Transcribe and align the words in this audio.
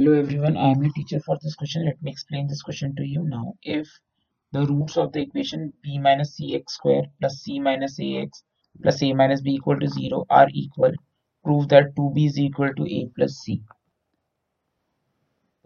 Hello 0.00 0.18
everyone, 0.18 0.56
I 0.56 0.70
am 0.70 0.82
your 0.82 0.92
teacher 0.92 1.20
for 1.20 1.36
this 1.42 1.54
question. 1.54 1.84
Let 1.84 2.02
me 2.02 2.10
explain 2.10 2.46
this 2.46 2.62
question 2.62 2.94
to 2.96 3.04
you 3.06 3.22
now. 3.22 3.52
If 3.62 3.86
the 4.50 4.64
roots 4.64 4.96
of 4.96 5.12
the 5.12 5.20
equation 5.20 5.74
b 5.82 5.98
minus 5.98 6.40
cx 6.40 6.70
square 6.70 7.02
plus 7.18 7.34
c 7.42 7.60
minus 7.60 8.00
ax 8.00 8.42
plus 8.80 9.02
a 9.02 9.12
minus 9.12 9.42
b 9.42 9.50
equal 9.56 9.78
to 9.78 9.86
0 9.86 10.24
are 10.30 10.46
equal, 10.54 10.94
prove 11.44 11.68
that 11.68 11.94
2b 11.96 12.26
is 12.28 12.38
equal 12.38 12.72
to 12.78 12.86
a 12.98 13.10
plus 13.14 13.36
c. 13.44 13.60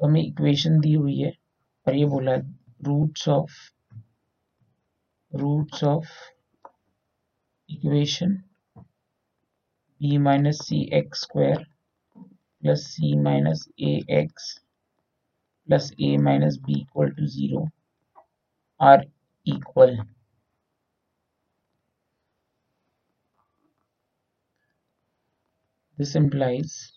तो 0.00 0.06
हमें 0.06 0.20
equation 0.22 0.80
दी 0.80 0.94
हुई 0.94 1.16
है 1.20 1.32
और 1.86 1.94
ये 1.96 2.06
बोला 2.14 2.34
roots 2.88 3.28
of 3.36 3.52
roots 5.44 5.84
of 5.92 6.10
equation 7.76 8.36
b 10.00 10.18
minus 10.26 10.66
cx 10.66 11.24
square 11.28 11.64
plus 12.63 12.85
c 12.93 13.15
minus 13.15 13.67
ax 14.19 14.59
plus 15.65 15.91
a 15.99 16.17
minus 16.17 16.57
b 16.57 16.73
equal 16.81 17.11
to 17.17 17.27
0 17.27 17.67
are 18.79 19.03
equal. 19.45 19.97
This 25.97 26.15
implies 26.15 26.91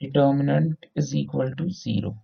determinant 0.00 0.86
is 0.94 1.14
equal 1.14 1.54
to 1.54 1.70
0. 1.70 2.16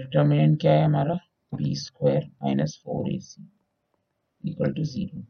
Determinant 0.00 0.60
क्या 0.60 0.72
है 0.72 0.84
हमारा 0.84 1.18
b 1.54 1.74
square 1.74 2.22
minus 2.42 2.78
4ac 2.86 3.44
equal 4.44 4.74
to 4.74 4.84
0. 4.84 5.24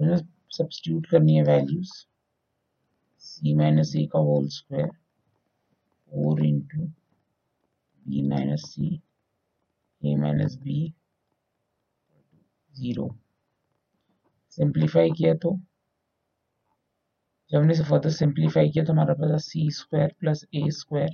हमें 0.00 0.20
Substitute 0.51 1.05
करनी 1.11 1.35
है 1.35 1.43
values 1.43 1.91
C 3.23 3.53
minus 3.55 3.93
A 3.95 4.05
का 4.13 4.19
whole 4.27 4.47
square 4.49 4.87
four 4.87 6.45
into 6.45 6.85
B 8.05 8.21
minus 8.29 8.63
C 8.69 8.95
A 10.01 10.15
minus 10.15 10.55
B 10.63 10.81
zero 12.73 13.09
simplify 14.57 15.09
किया 15.17 15.33
तो 15.43 15.57
जब 17.51 17.57
हमने 17.57 17.73
फर्दर 17.83 18.09
सिंप्लीफाई 18.11 18.69
किया 18.69 18.83
तो 18.85 18.93
हमारा 18.93 19.13
पास 19.15 19.45
C 19.45 19.69
square 19.73 20.13
plus 20.19 20.45
A 20.55 20.63
square 20.71 21.13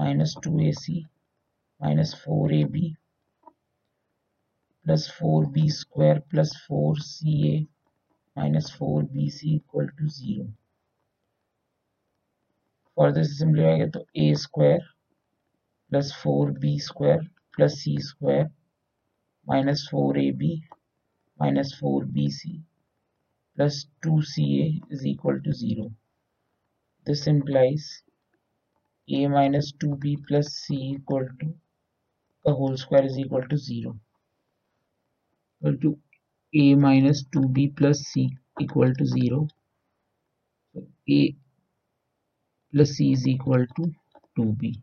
minus 0.00 0.34
two 0.44 0.58
A 0.60 0.70
C 0.78 1.00
minus 1.80 2.14
four 2.24 2.54
A 2.54 2.64
B 2.72 2.94
plus 4.86 5.08
four 5.18 5.46
B 5.50 5.68
square 5.70 6.18
plus 6.30 6.56
four 6.68 6.98
C 7.00 7.36
A 7.48 7.58
minus 8.36 8.70
4bc 8.78 9.38
equal 9.44 9.88
to 9.98 10.08
0 10.08 10.46
for 12.94 13.12
this 13.12 13.38
simplify 13.38 13.78
get 13.78 13.92
to 13.92 14.04
a 14.24 14.34
square 14.34 14.80
plus 15.90 16.12
4b 16.22 16.80
square 16.80 17.20
plus 17.54 17.74
c 17.82 17.96
square 18.10 18.50
minus 19.46 19.88
4ab 19.90 20.42
minus 21.40 21.74
4bc 21.80 22.62
plus 23.56 23.86
2ca 24.04 24.80
is 24.90 25.04
equal 25.12 25.40
to 25.46 25.52
0 25.52 25.90
this 27.06 27.26
implies 27.26 28.02
a 29.08 29.26
minus 29.36 29.72
2b 29.72 30.14
plus 30.26 30.48
c 30.62 30.74
equal 30.94 31.26
to 31.40 31.48
the 32.44 32.54
whole 32.60 32.76
square 32.76 33.04
is 33.10 33.18
equal 33.18 33.46
to 33.52 33.56
0 33.56 33.98
equal 35.60 35.76
a 36.54 36.74
minus 36.74 37.24
2b 37.32 37.68
plus 37.76 38.00
c 38.00 38.36
equal 38.60 38.92
to 38.94 39.06
0 39.06 39.48
so 40.74 40.86
a 41.08 41.34
plus 42.72 42.90
c 42.96 43.12
is 43.12 43.26
equal 43.26 43.66
to 43.76 43.92
2b 44.36 44.82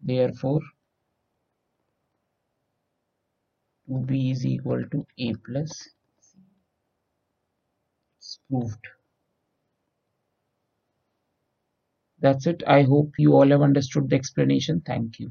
therefore 0.00 0.62
2b 3.88 4.30
is 4.30 4.46
equal 4.46 4.82
to 4.88 5.06
a 5.18 5.34
plus 5.34 5.70
c. 6.20 6.38
It's 8.18 8.40
proved. 8.48 8.86
That's 12.20 12.46
it. 12.46 12.62
I 12.66 12.82
hope 12.82 13.12
you 13.18 13.34
all 13.34 13.48
have 13.48 13.62
understood 13.62 14.10
the 14.10 14.16
explanation. 14.16 14.80
Thank 14.80 15.20
you 15.20 15.30